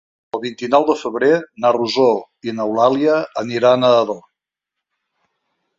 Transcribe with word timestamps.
El 0.35 0.41
vint-i-nou 0.43 0.85
de 0.87 0.95
febrer 1.01 1.29
na 1.65 1.73
Rosó 1.77 2.07
i 2.49 2.57
n'Eulàlia 2.61 3.19
aniran 3.45 3.85
a 3.85 3.95
Ador. 4.01 4.21